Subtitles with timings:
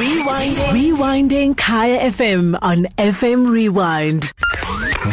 [0.00, 0.72] Rewinding.
[0.72, 4.32] Rewinding Kaya FM on FM Rewind.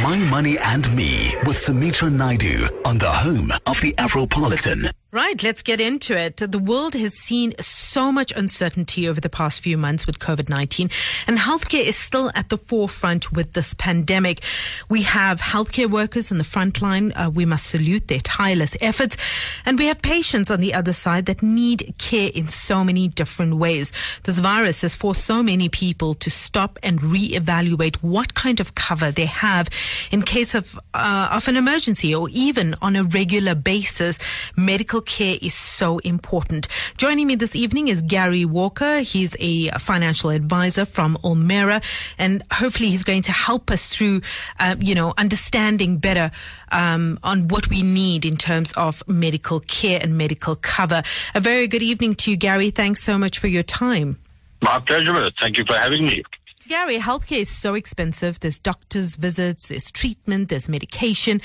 [0.01, 4.89] My Money and Me with Sumitra Naidu on the home of the Afropolitan.
[5.17, 6.37] Right, let's get into it.
[6.37, 10.91] The world has seen so much uncertainty over the past few months with COVID 19,
[11.25, 14.43] and healthcare is still at the forefront with this pandemic.
[14.89, 17.13] We have healthcare workers in the front line.
[17.13, 19.17] Uh, we must salute their tireless efforts.
[19.65, 23.55] And we have patients on the other side that need care in so many different
[23.55, 23.91] ways.
[24.21, 29.09] This virus has forced so many people to stop and reevaluate what kind of cover
[29.09, 29.67] they have
[30.11, 34.19] in case of, uh, of an emergency or even on a regular basis.
[34.55, 36.67] Medical care is so important.
[36.97, 38.99] Joining me this evening is Gary Walker.
[38.99, 41.83] He's a financial advisor from Olemera,
[42.17, 44.21] and hopefully he's going to help us through,
[44.59, 46.29] uh, you know, understanding better
[46.71, 51.01] um, on what we need in terms of medical care and medical cover.
[51.33, 52.69] A very good evening to you, Gary.
[52.69, 54.19] Thanks so much for your time.
[54.61, 55.31] My pleasure.
[55.41, 56.23] Thank you for having me.
[56.67, 58.41] Gary, healthcare is so expensive.
[58.41, 61.39] There's doctor's visits, there's treatment, there's medication.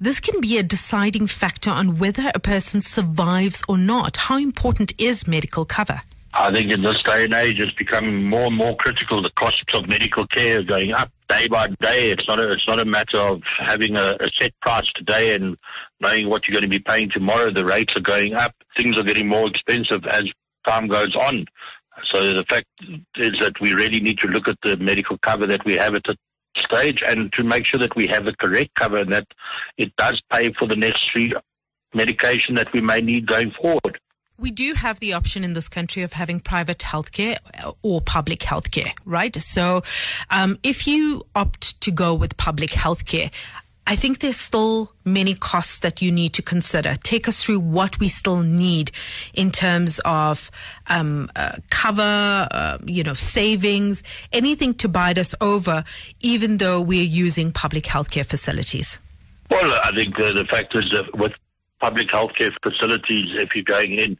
[0.00, 4.18] This can be a deciding factor on whether a person survives or not.
[4.18, 6.02] How important is medical cover?
[6.34, 9.22] I think in this day and age, it's becoming more and more critical.
[9.22, 12.10] The costs of medical care are going up day by day.
[12.10, 15.56] It's not a, it's not a matter of having a, a set price today and
[16.00, 17.50] knowing what you're going to be paying tomorrow.
[17.50, 18.54] The rates are going up.
[18.76, 20.24] Things are getting more expensive as
[20.66, 21.46] time goes on.
[22.12, 22.66] So the fact
[23.16, 26.02] is that we really need to look at the medical cover that we have at
[26.04, 26.16] the
[26.58, 29.26] stage and to make sure that we have the correct cover and that
[29.76, 31.32] it does pay for the necessary
[31.94, 33.98] medication that we may need going forward.
[34.38, 37.38] We do have the option in this country of having private healthcare
[37.80, 39.34] or public healthcare, right?
[39.40, 39.82] So,
[40.28, 43.30] um, if you opt to go with public healthcare,
[43.88, 46.94] I think there's still many costs that you need to consider.
[47.04, 48.90] Take us through what we still need
[49.32, 50.50] in terms of
[50.88, 55.84] um, uh, cover, uh, you know, savings, anything to bide us over,
[56.20, 58.98] even though we're using public healthcare facilities.
[59.50, 61.32] Well, I think uh, the fact is that with
[61.80, 64.18] public healthcare facilities, if you're going in,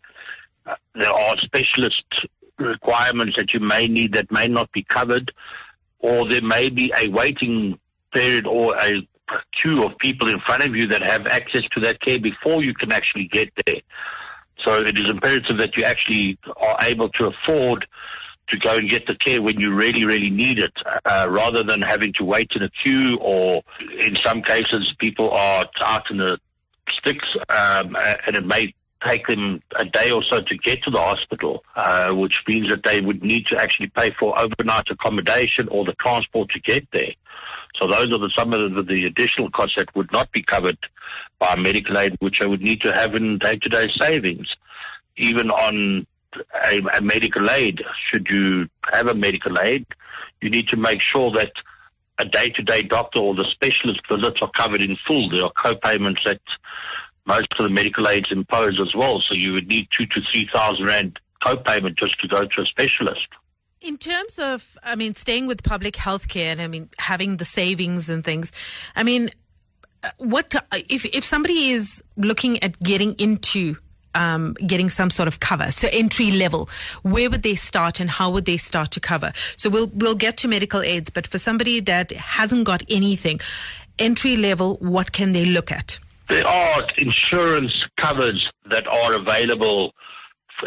[0.67, 2.05] uh, there are specialist
[2.59, 5.33] requirements that you may need that may not be covered,
[5.99, 7.79] or there may be a waiting
[8.13, 9.07] period or a
[9.61, 12.75] queue of people in front of you that have access to that care before you
[12.75, 13.81] can actually get there.
[14.65, 17.87] So it is imperative that you actually are able to afford
[18.49, 20.73] to go and get the care when you really, really need it,
[21.05, 23.63] uh, rather than having to wait in a queue or
[24.01, 26.39] in some cases people are out in the
[26.99, 28.73] sticks um, and it may
[29.07, 32.83] take them a day or so to get to the hospital, uh, which means that
[32.85, 37.13] they would need to actually pay for overnight accommodation or the transport to get there.
[37.79, 40.79] So those are the, some of the, the additional costs that would not be covered
[41.39, 44.49] by medical aid, which I would need to have in day-to-day savings.
[45.17, 46.07] Even on
[46.67, 49.87] a, a medical aid, should you have a medical aid,
[50.41, 51.53] you need to make sure that
[52.19, 55.29] a day-to-day doctor or the specialist visits are covered in full.
[55.29, 56.41] There are co-payments that
[57.27, 59.23] most of the medical aids impose as well.
[59.29, 62.67] So you would need two to three thousand rand co-payment just to go to a
[62.67, 63.27] specialist.
[63.87, 67.45] In terms of, I mean, staying with public health care and I mean, having the
[67.45, 68.53] savings and things,
[68.97, 69.31] I mean,
[70.03, 73.77] uh, what, if, if somebody is looking at getting into
[74.17, 75.71] um, getting some sort of cover.
[75.71, 76.69] So entry level,
[77.03, 79.31] where would they start and how would they start to cover?
[79.57, 83.41] So we'll we'll get to medical aids, but for somebody that hasn't got anything,
[83.99, 86.01] entry level, what can they look at?
[86.31, 89.93] There are insurance covers that are available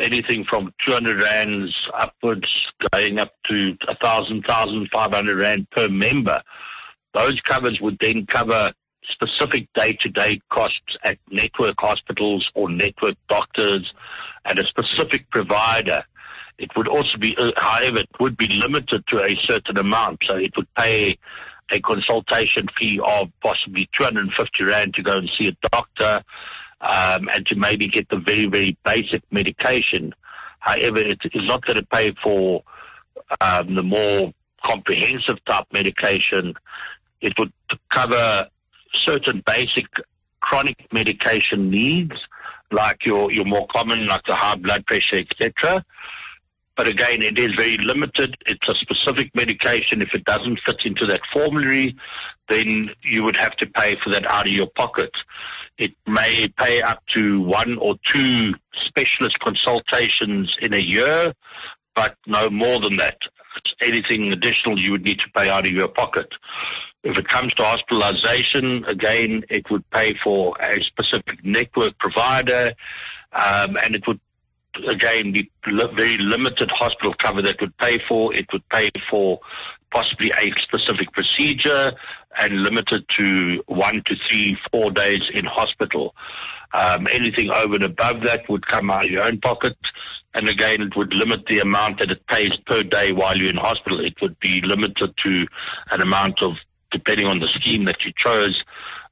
[0.02, 2.48] anything from 200 rands upwards,
[2.94, 6.42] going up to 1,000, 1,500 rand per member.
[7.14, 8.72] Those covers would then cover
[9.12, 13.92] specific day-to-day costs at network hospitals or network doctors
[14.46, 16.04] and a specific provider.
[16.58, 20.20] It would also be, uh, however, it would be limited to a certain amount.
[20.28, 21.18] So it would pay
[21.72, 26.24] a consultation fee of possibly 250 rand to go and see a doctor
[26.82, 30.14] um, and to maybe get the very, very basic medication.
[30.60, 32.64] However, it is not going to pay for
[33.42, 34.34] um, the more
[34.66, 36.54] comprehensive type medication.
[37.22, 37.54] It would
[37.94, 38.48] cover
[39.06, 39.86] certain basic
[40.42, 42.14] chronic medication needs,
[42.72, 45.84] like your, your more common, like the high blood pressure, etc.
[46.78, 48.38] But again, it is very limited.
[48.46, 50.02] It's a specific medication.
[50.02, 51.96] If it doesn't fit into that formulary,
[52.50, 55.12] then you would have to pay for that out of your pocket.
[55.80, 58.54] It may pay up to one or two
[58.86, 61.34] specialist consultations in a year,
[61.96, 63.18] but no more than that.
[63.82, 66.28] Anything additional you would need to pay out of your pocket.
[67.04, 72.74] If it comes to hospitalization, again, it would pay for a specific network provider,
[73.32, 74.20] um, and it would
[74.86, 78.34] again be very limited hospital cover that would pay for.
[78.34, 79.40] It would pay for
[79.92, 81.94] possibly a specific procedure
[82.40, 86.16] and limited to one to three, four days in hospital.
[86.74, 89.76] Um, anything over and above that would come out of your own pocket.
[90.34, 93.58] And again, it would limit the amount that it pays per day while you're in
[93.58, 94.00] hospital.
[94.00, 95.48] It would be limited to
[95.92, 96.54] an amount of,
[96.92, 98.64] depending on the scheme that you chose,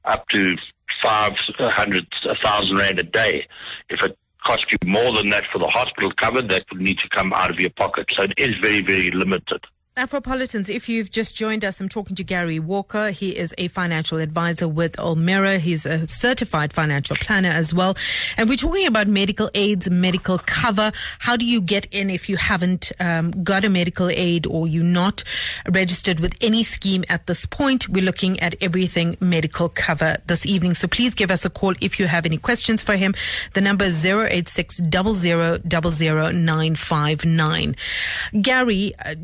[0.04, 0.56] up to
[1.02, 3.46] 500, 1,000 Rand a day.
[3.88, 4.16] If it
[4.46, 7.50] cost you more than that for the hospital cover, that would need to come out
[7.50, 8.06] of your pocket.
[8.16, 9.64] So it is very, very limited.
[9.98, 13.10] Afropolitans, if you've just joined us, I'm talking to Gary Walker.
[13.10, 15.58] He is a financial advisor with Olemera.
[15.58, 17.96] He's a certified financial planner as well.
[18.36, 20.92] And we're talking about medical aids, medical cover.
[21.18, 24.84] How do you get in if you haven't um, got a medical aid or you're
[24.84, 25.24] not
[25.68, 27.88] registered with any scheme at this point?
[27.88, 30.74] We're looking at everything medical cover this evening.
[30.74, 33.16] So please give us a call if you have any questions for him.
[33.54, 37.76] The number is 086 959.
[38.40, 39.16] Gary, uh,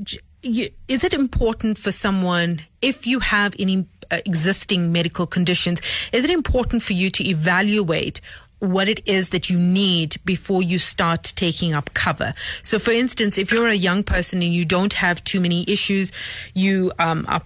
[0.44, 5.81] you, is it important for someone if you have any uh, existing medical conditions
[6.12, 8.20] is it important for you to evaluate
[8.58, 12.35] what it is that you need before you start taking up cover.
[12.62, 16.12] So, for instance, if you're a young person and you don't have too many issues,
[16.55, 17.43] you um, are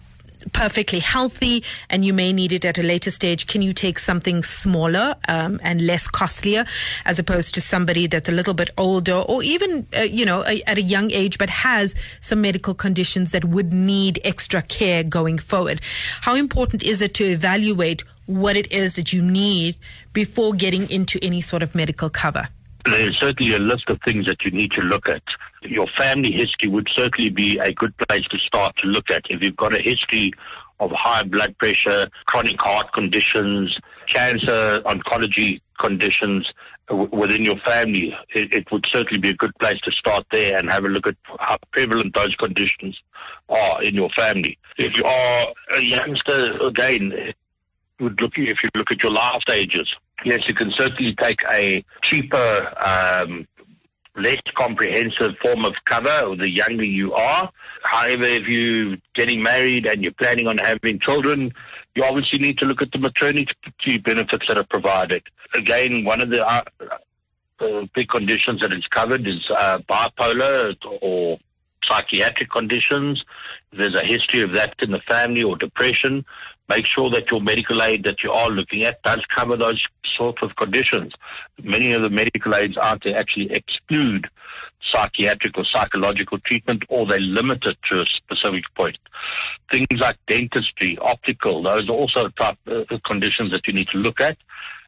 [0.53, 4.43] perfectly healthy and you may need it at a later stage, can you take something
[4.43, 6.65] smaller um, and less costlier
[7.05, 10.63] as opposed to somebody that's a little bit older or even, uh, you know, a,
[10.67, 15.39] at a young age but has some medical conditions that would need extra care going
[15.39, 15.81] forward?
[16.21, 19.77] How important is it to evaluate what it is that you need
[20.13, 22.49] before getting into any sort of medical cover?
[22.85, 25.23] There's certainly a list of things that you need to look at.
[25.63, 29.23] Your family history would certainly be a good place to start to look at.
[29.29, 30.33] If you've got a history
[30.81, 33.77] of high blood pressure, chronic heart conditions,
[34.13, 36.47] cancer, oncology conditions
[37.13, 40.71] within your family, it, it would certainly be a good place to start there and
[40.71, 42.99] have a look at how prevalent those conditions
[43.49, 44.57] are in your family.
[44.79, 45.47] If you are
[45.77, 47.35] a youngster, again,
[48.01, 49.89] would look if you look at your life stages.
[50.25, 53.47] Yes, you can certainly take a cheaper, um,
[54.17, 57.51] less comprehensive form of cover the younger you are.
[57.85, 61.53] However, if you're getting married and you're planning on having children,
[61.95, 63.55] you obviously need to look at the maternity
[64.05, 65.23] benefits that are provided.
[65.55, 66.63] Again, one of the uh,
[67.61, 71.39] uh, big conditions that is covered is uh, bipolar or
[71.87, 73.23] psychiatric conditions.
[73.73, 76.25] There's a history of that in the family or depression,
[76.69, 79.83] make sure that your medical aid that you are looking at does cover those
[80.17, 81.13] sorts of conditions.
[81.63, 84.29] Many of the medical aids out there actually exclude
[84.93, 88.99] psychiatric or psychological treatment or they limit it to a specific point.
[89.71, 94.21] Things like dentistry, optical, those are also type uh, conditions that you need to look
[94.21, 94.37] at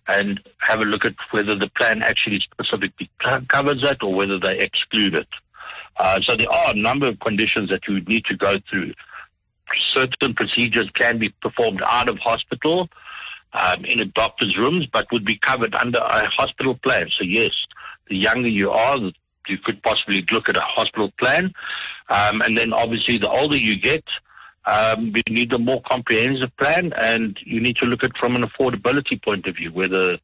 [0.08, 3.10] and have a look at whether the plan actually specifically
[3.48, 5.28] covers that or whether they exclude it.
[5.98, 8.92] Uh, so there are a number of conditions that you would need to go through.
[9.94, 12.88] Certain procedures can be performed out of hospital
[13.52, 17.08] um, in a doctor's rooms, but would be covered under a hospital plan.
[17.18, 17.50] So yes,
[18.08, 18.96] the younger you are,
[19.48, 21.52] you could possibly look at a hospital plan.
[22.08, 24.04] Um, and then obviously the older you get,
[24.66, 28.42] um, you need a more comprehensive plan and you need to look at from an
[28.42, 30.18] affordability point of view whether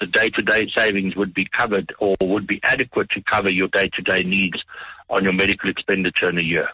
[0.00, 4.62] the day-to-day savings would be covered or would be adequate to cover your day-to-day needs
[5.10, 6.68] on your medical expenditure in a year.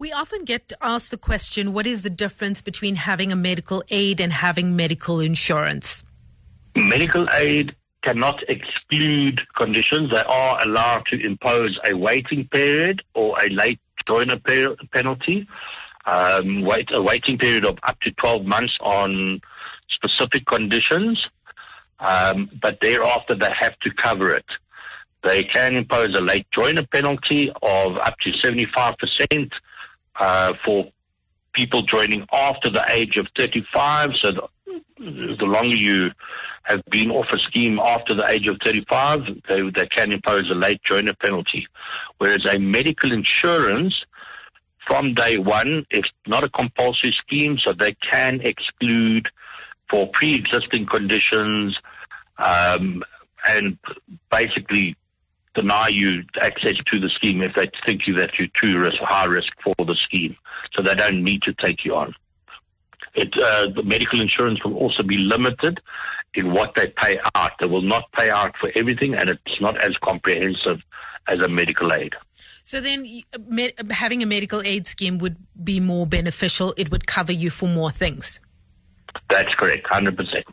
[0.00, 4.18] We often get asked the question what is the difference between having a medical aid
[4.18, 6.02] and having medical insurance?
[6.74, 10.10] Medical aid cannot exclude conditions.
[10.10, 14.40] They are allowed to impose a waiting period or a late joiner
[14.90, 15.46] penalty.
[16.06, 19.42] Um, wait, a waiting period of up to 12 months on
[19.90, 21.22] specific conditions,
[21.98, 24.46] um, but thereafter they have to cover it.
[25.22, 29.50] They can impose a late joiner penalty of up to 75%
[30.20, 30.86] uh, for
[31.52, 34.10] people joining after the age of 35.
[34.22, 34.32] So
[34.98, 36.10] the, the longer you
[36.64, 40.54] have been off a scheme after the age of 35, they, they can impose a
[40.54, 41.66] late joiner penalty.
[42.18, 43.94] Whereas a medical insurance
[44.86, 49.28] from day one, it's not a compulsory scheme, so they can exclude
[49.88, 51.76] for pre-existing conditions
[52.38, 53.02] um,
[53.46, 53.78] and
[54.30, 54.96] basically
[55.54, 59.24] deny you access to the scheme if they think you that you're too risk, high
[59.24, 60.36] risk for the scheme.
[60.74, 62.14] So they don't need to take you on.
[63.14, 65.80] It, uh, the medical insurance will also be limited
[66.34, 67.52] in what they pay out.
[67.58, 70.80] They will not pay out for everything, and it's not as comprehensive
[71.26, 72.14] as a medical aid.
[72.62, 73.04] So then,
[73.90, 76.72] having a medical aid scheme would be more beneficial.
[76.76, 78.38] It would cover you for more things.
[79.28, 80.46] That's correct, hundred percent.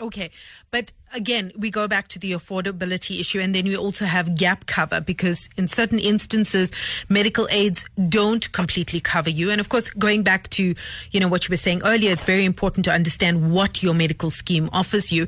[0.00, 0.30] Okay,
[0.70, 4.64] but again, we go back to the affordability issue, and then we also have gap
[4.64, 6.72] cover because in certain instances,
[7.10, 9.50] medical aids don't completely cover you.
[9.50, 10.74] And of course, going back to
[11.10, 14.30] you know what you were saying earlier, it's very important to understand what your medical
[14.30, 15.26] scheme offers you.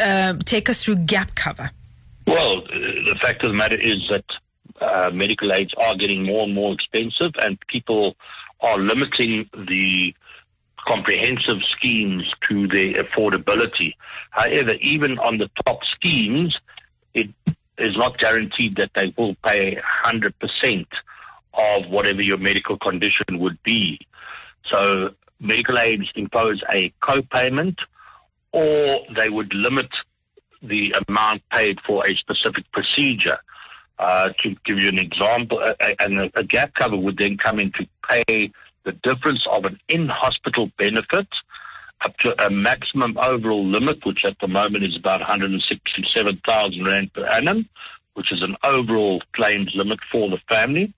[0.00, 1.70] Uh, take us through gap cover.
[2.26, 4.24] Well, the fact of the matter is that
[4.80, 8.16] uh, medical aids are getting more and more expensive, and people
[8.60, 10.12] are limiting the
[10.88, 13.94] comprehensive schemes to their affordability.
[14.30, 16.56] However, even on the top schemes,
[17.14, 17.28] it
[17.78, 20.86] is not guaranteed that they will pay 100%
[21.54, 23.98] of whatever your medical condition would be.
[24.72, 27.78] So medical aids impose a co-payment
[28.52, 29.88] or they would limit
[30.62, 33.38] the amount paid for a specific procedure.
[33.98, 35.60] Uh, to give you an example,
[35.98, 38.52] and a, a gap cover would then come in to pay
[38.88, 41.28] the difference of an in-hospital benefit
[42.00, 47.26] up to a maximum overall limit, which at the moment is about 167,000 rand per
[47.26, 47.68] annum,
[48.14, 50.94] which is an overall claims limit for the family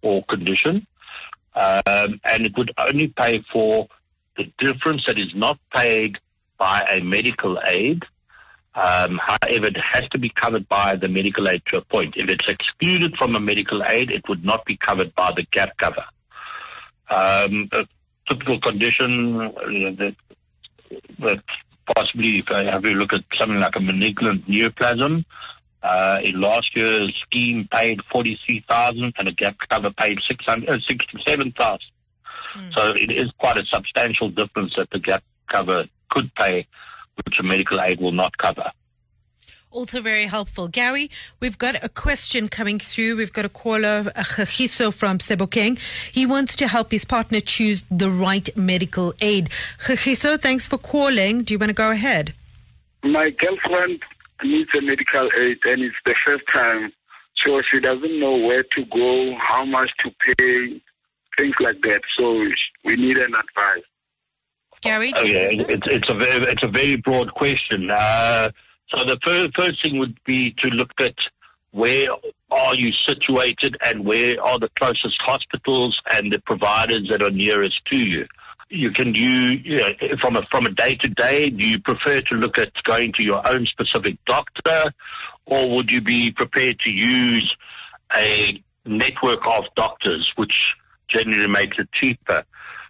[0.00, 0.84] or condition.
[1.54, 3.86] Um, and it would only pay for
[4.36, 6.18] the difference that is not paid
[6.58, 8.02] by a medical aid.
[8.74, 12.14] Um, however, it has to be covered by the medical aid to a point.
[12.16, 15.76] If it's excluded from a medical aid, it would not be covered by the gap
[15.76, 16.04] cover.
[17.12, 17.86] Um, a
[18.28, 20.16] typical condition that,
[21.18, 21.42] that
[21.94, 25.24] possibly, if I have a look at something like a malignant neoplasm,
[25.82, 31.56] uh, in last year's scheme paid 43,000 and a gap cover paid 667,000.
[31.58, 32.74] Uh, mm.
[32.74, 36.66] So it is quite a substantial difference that the gap cover could pay,
[37.24, 38.70] which a medical aid will not cover.
[39.72, 40.68] Also very helpful.
[40.68, 41.10] Gary,
[41.40, 43.16] we've got a question coming through.
[43.16, 45.78] We've got a caller, Kagiso from Sebokeng.
[46.12, 49.48] He wants to help his partner choose the right medical aid.
[49.78, 51.42] Kagiso, thanks for calling.
[51.42, 52.34] Do you want to go ahead?
[53.02, 54.02] My girlfriend
[54.44, 56.92] needs a medical aid and it's the first time.
[57.42, 60.82] So she doesn't know where to go, how much to pay,
[61.38, 62.02] things like that.
[62.18, 62.46] So
[62.84, 63.84] we need an advice.
[64.82, 65.14] Gary?
[65.16, 67.90] Okay, it's, it's, a very, it's a very broad question.
[67.90, 68.50] Uh,
[68.92, 71.14] so the first, first thing would be to look at
[71.70, 72.06] where
[72.50, 77.80] are you situated and where are the closest hospitals and the providers that are nearest
[77.86, 78.26] to you.
[78.68, 79.88] You can do you know,
[80.20, 81.50] from a from a day to day.
[81.50, 84.92] Do you prefer to look at going to your own specific doctor,
[85.44, 87.54] or would you be prepared to use
[88.16, 90.72] a network of doctors, which
[91.08, 92.44] generally makes it cheaper?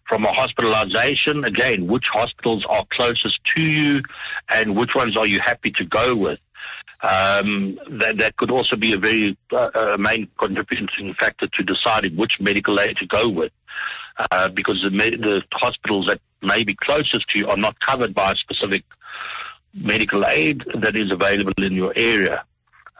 [0.09, 4.03] From a hospitalization, again, which hospitals are closest to you
[4.49, 6.39] and which ones are you happy to go with?
[7.03, 12.33] Um, that, that could also be a very uh, main contributing factor to deciding which
[12.41, 13.53] medical aid to go with.
[14.31, 18.31] Uh, because the, the hospitals that may be closest to you are not covered by
[18.31, 18.85] a specific
[19.75, 22.45] medical aid that is available in your area.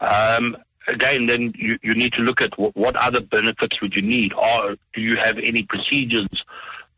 [0.01, 0.57] Um,
[0.87, 4.33] again, then you, you need to look at what other benefits would you need.
[4.33, 6.27] Or do you have any procedures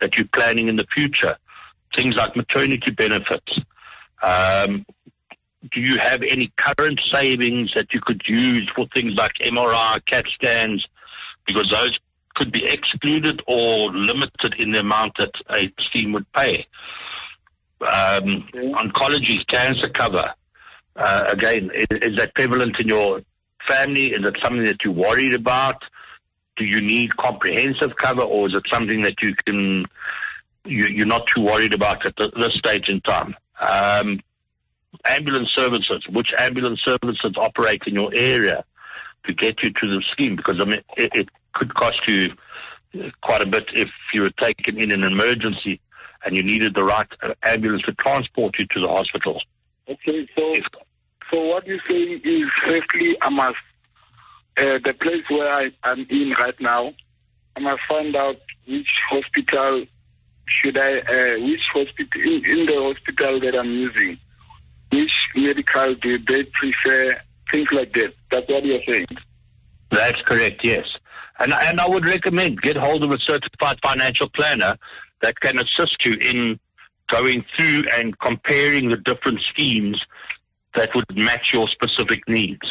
[0.02, 1.38] that you're planning in the future.
[1.96, 3.60] Things like maternity benefits.
[4.22, 4.86] Um,
[5.72, 10.26] do you have any current savings that you could use for things like MRI, CAT
[10.34, 10.86] scans?
[11.48, 11.98] Because those
[12.36, 16.66] could be excluded or limited in the amount that a scheme would pay.
[17.82, 20.34] Um, oncology, cancer cover.
[20.96, 23.22] Uh, again, is, is, that prevalent in your
[23.68, 24.08] family?
[24.08, 25.82] Is it something that you're worried about?
[26.58, 29.86] Do you need comprehensive cover, or is it something that you can
[30.66, 33.36] you, are not too worried about at this stage in time?
[33.60, 34.20] Um,
[35.06, 38.64] ambulance services, which ambulance services operate in your area
[39.26, 40.36] to get you to the scheme?
[40.36, 42.30] Because I mean, it, it could cost you
[43.22, 45.80] quite a bit if you were taken in an emergency
[46.26, 47.08] and you needed the right
[47.44, 49.42] ambulance to transport you to the hospital.
[49.88, 50.66] Okay, so if,
[51.32, 53.58] so what you're saying is firstly, I must
[54.58, 56.94] uh, the place where I, am in right now,
[57.56, 59.86] I must find out which hospital
[60.48, 64.18] should I, uh, which hospital, in, in, the hospital that I'm using,
[64.92, 67.20] which medical do they prefer,
[67.52, 68.14] things like that.
[68.32, 69.08] That's what you're saying.
[69.92, 70.86] That's correct, yes.
[71.40, 74.78] And, and I would recommend get hold of a certified financial planner
[75.22, 76.60] that can assist you in
[77.10, 80.00] going through and comparing the different schemes
[80.76, 82.62] that would match your specific needs.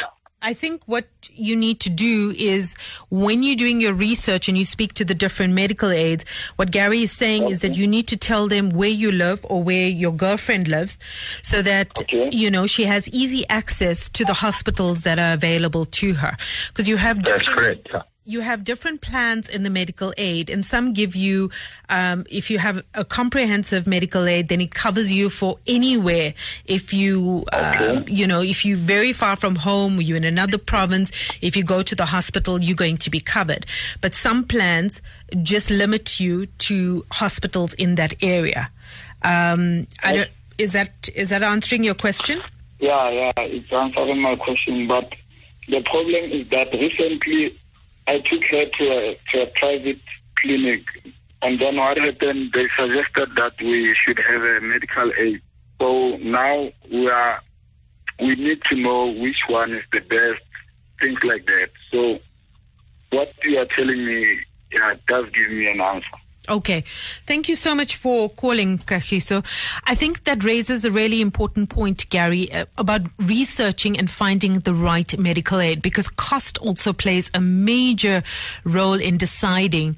[0.41, 2.75] I think what you need to do is
[3.09, 6.23] when you're doing your research and you speak to the different medical aids,
[6.55, 7.53] what Gary is saying okay.
[7.53, 10.97] is that you need to tell them where you live or where your girlfriend lives
[11.41, 12.29] so that, okay.
[12.31, 16.37] you know, she has easy access to the hospitals that are available to her.
[16.67, 17.89] Because you have That's correct.
[18.25, 21.51] You have different plans in the medical aid, and some give you,
[21.89, 26.33] um, if you have a comprehensive medical aid, then it covers you for anywhere.
[26.65, 31.11] If you, uh, you know, if you're very far from home, you're in another province,
[31.41, 33.67] if you go to the hospital, you're going to be covered.
[34.01, 35.01] But some plans
[35.43, 38.69] just limit you to hospitals in that area.
[39.21, 42.41] Um, I don't, is that is that answering your question?
[42.79, 44.87] Yeah, yeah, it's answering my question.
[44.87, 45.13] But
[45.67, 47.57] the problem is that recently
[48.07, 49.99] I took her to a, to a private
[50.39, 50.83] clinic,
[51.41, 52.51] and then what happened?
[52.53, 55.41] They suggested that we should have a medical aid.
[55.79, 57.41] So now we are,
[58.19, 60.43] we need to know which one is the best,
[60.99, 61.69] things like that.
[61.91, 62.19] So
[63.11, 64.39] what you are telling me,
[64.71, 66.07] yeah, does give me an answer.
[66.49, 66.83] Okay.
[67.25, 69.45] Thank you so much for calling, Kagiso.
[69.85, 74.73] I think that raises a really important point, Gary, uh, about researching and finding the
[74.73, 78.23] right medical aid because cost also plays a major
[78.63, 79.97] role in deciding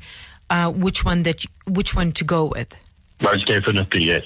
[0.50, 2.76] uh, which one that which one to go with.
[3.22, 4.24] Most definitely, yes.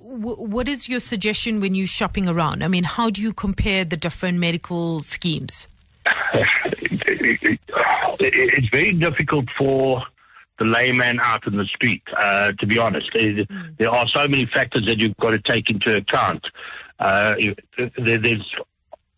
[0.00, 2.62] W- what is your suggestion when you're shopping around?
[2.62, 5.68] I mean, how do you compare the different medical schemes?
[8.18, 10.02] it's very difficult for
[10.58, 13.08] the layman out in the street, uh, to be honest.
[13.12, 13.44] There,
[13.78, 16.44] there are so many factors that you've got to take into account.
[16.98, 17.34] Uh,
[17.98, 18.54] there's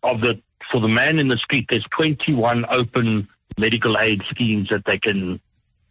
[0.03, 0.41] of the
[0.71, 3.27] for the man in the street, there's 21 open
[3.57, 5.39] medical aid schemes that they can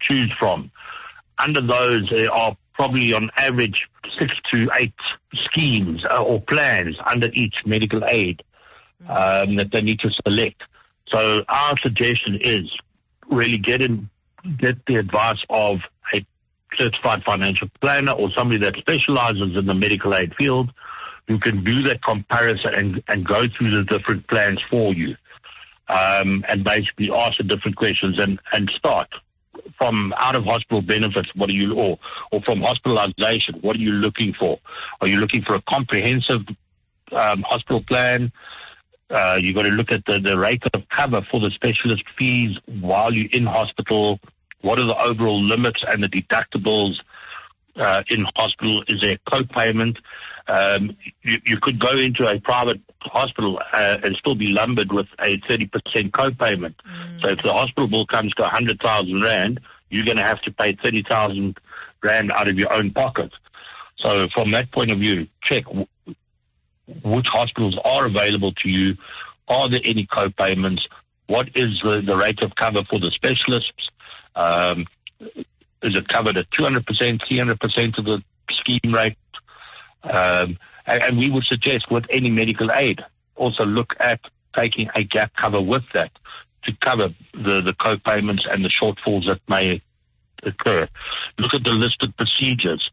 [0.00, 0.70] choose from.
[1.38, 3.88] Under those, there are probably on average
[4.18, 4.94] six to eight
[5.44, 8.42] schemes uh, or plans under each medical aid
[9.08, 10.62] um, that they need to select.
[11.08, 12.70] So our suggestion is
[13.30, 14.08] really get in,
[14.59, 15.78] get the advice of
[16.14, 16.25] a
[16.80, 20.71] certified financial planner or somebody that specializes in the medical aid field
[21.26, 25.16] who can do that comparison and, and go through the different plans for you.
[25.88, 29.09] Um, and basically ask the different questions and, and start
[29.78, 31.99] from out of hospital benefits, what are you, or,
[32.33, 34.59] or from hospitalization, what are you looking for?
[35.00, 36.42] Are you looking for a comprehensive
[37.12, 38.33] um, hospital plan?
[39.10, 42.56] Uh, you've got to look at the, the rate of cover for the specialist fees
[42.80, 44.20] while you're in hospital.
[44.60, 46.96] What are the overall limits and the deductibles
[47.76, 48.82] uh, in hospital?
[48.88, 49.98] Is there a co-payment?
[50.46, 55.06] Um, you, you could go into a private hospital uh, and still be lumbered with
[55.20, 56.74] a 30% co-payment.
[57.22, 60.76] So if the hospital bill comes to 100,000 Rand, you're going to have to pay
[60.83, 61.56] 30,000
[62.02, 63.33] Rand out of your own pocket.
[63.98, 65.64] So from that point of view, check
[67.05, 68.96] which hospitals are available to you.
[69.48, 70.87] Are there any co-payments?
[71.27, 73.88] What is the, the rate of cover for the specialists?
[74.35, 74.87] Um,
[75.20, 76.85] is it covered at 200%,
[77.31, 79.16] 300% of the scheme rate?
[80.03, 83.01] Um, and, and we would suggest with any medical aid,
[83.37, 84.20] also look at
[84.57, 86.11] taking a gap cover with that
[86.64, 89.81] to cover the, the co-payments and the shortfalls that may
[90.42, 90.88] occur.
[91.38, 92.90] Look at the listed procedures.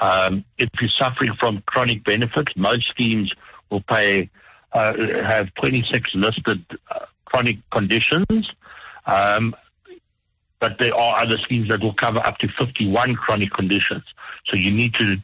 [0.00, 3.32] Um, if you're suffering from chronic benefits, most schemes
[3.70, 4.30] will pay
[4.72, 4.92] uh,
[5.24, 8.50] have 26 listed uh, chronic conditions,
[9.06, 9.54] um,
[10.60, 14.02] but there are other schemes that will cover up to 51 chronic conditions.
[14.46, 15.16] So you need to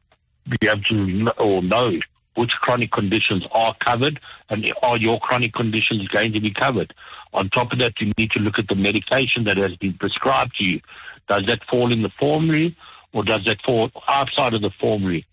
[0.61, 1.99] be able to know, or know
[2.37, 6.95] which chronic conditions are covered and are your chronic conditions going to be covered.
[7.33, 10.57] On top of that, you need to look at the medication that has been prescribed
[10.57, 10.81] to you.
[11.29, 12.77] Does that fall in the formulary
[13.15, 15.25] or does that fall outside of the formulary?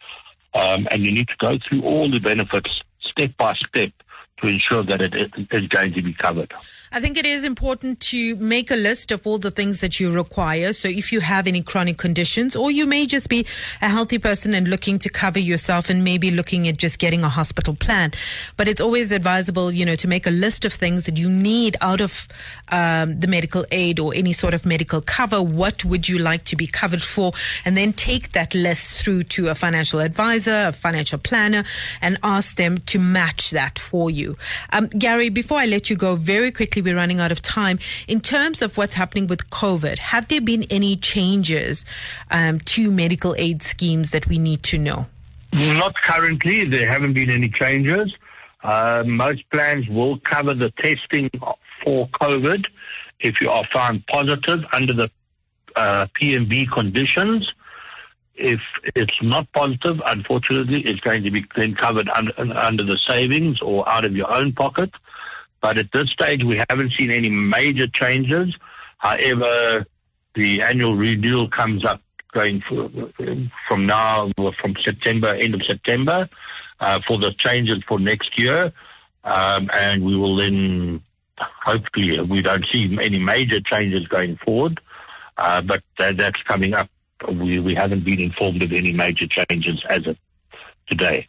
[0.53, 2.69] Um, and you need to go through all the benefits
[3.01, 3.91] step by step
[4.41, 5.13] to ensure that it
[5.51, 6.51] is going to be covered.
[6.93, 10.11] I think it is important to make a list of all the things that you
[10.11, 10.73] require.
[10.73, 13.45] So if you have any chronic conditions, or you may just be
[13.81, 17.29] a healthy person and looking to cover yourself and maybe looking at just getting a
[17.29, 18.11] hospital plan.
[18.57, 21.77] But it's always advisable, you know, to make a list of things that you need
[21.79, 22.27] out of
[22.69, 25.41] um, the medical aid or any sort of medical cover.
[25.41, 27.31] What would you like to be covered for?
[27.63, 31.63] And then take that list through to a financial advisor, a financial planner,
[32.01, 34.30] and ask them to match that for you.
[34.71, 37.79] Um, Gary, before I let you go, very quickly, we're running out of time.
[38.07, 41.85] In terms of what's happening with COVID, have there been any changes
[42.29, 45.07] um, to medical aid schemes that we need to know?
[45.53, 46.67] Not currently.
[46.69, 48.13] There haven't been any changes.
[48.63, 51.29] Uh, most plans will cover the testing
[51.83, 52.65] for COVID
[53.19, 55.09] if you are found positive under the
[55.75, 57.49] uh, PMB conditions.
[58.41, 58.59] If
[58.95, 63.87] it's not positive, unfortunately, it's going to be then covered under, under the savings or
[63.87, 64.89] out of your own pocket.
[65.61, 68.55] But at this stage, we haven't seen any major changes.
[68.97, 69.85] However,
[70.33, 72.01] the annual renewal comes up
[72.33, 72.89] going for,
[73.67, 76.27] from now, from September, end of September,
[76.79, 78.71] uh, for the changes for next year.
[79.23, 81.03] Um, and we will then
[81.63, 84.79] hopefully we don't see any major changes going forward,
[85.37, 86.89] uh, but that, that's coming up.
[87.27, 90.17] We, we haven't been informed of any major changes as of
[90.87, 91.27] today.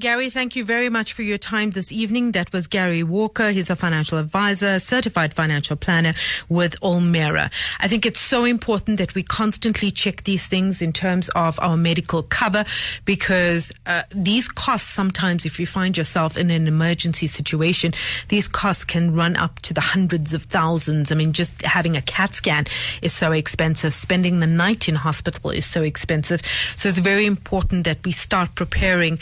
[0.00, 2.32] Gary, thank you very much for your time this evening.
[2.32, 3.50] That was Gary Walker.
[3.50, 6.14] He's a financial advisor, certified financial planner
[6.48, 7.52] with Olemera.
[7.80, 11.76] I think it's so important that we constantly check these things in terms of our
[11.76, 12.64] medical cover
[13.04, 17.92] because uh, these costs sometimes, if you find yourself in an emergency situation,
[18.28, 21.12] these costs can run up to the hundreds of thousands.
[21.12, 22.64] I mean, just having a CAT scan
[23.02, 23.92] is so expensive.
[23.92, 26.40] Spending the night in hospital is so expensive.
[26.76, 29.18] So it's very important that we start preparing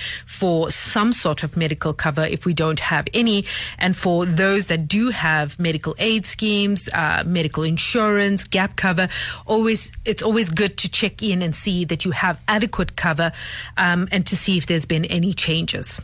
[0.68, 3.44] some sort of medical cover if we don't have any.
[3.78, 9.08] And for those that do have medical aid schemes, uh, medical insurance, gap cover,
[9.46, 13.32] always it's always good to check in and see that you have adequate cover
[13.76, 16.00] um, and to see if there's been any changes.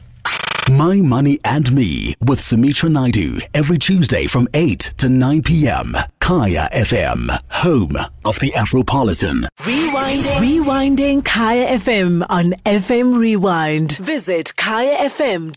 [0.71, 5.95] My Money and Me with Sumitra Naidu every Tuesday from 8 to 9 p.m.
[6.21, 9.47] Kaya FM, home of the Afropolitan.
[9.61, 10.37] Rewinding.
[10.39, 13.99] Rewinding Kaya FM on FM Rewind.
[13.99, 15.55] Visit kayafm.co.za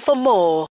[0.00, 0.66] for more.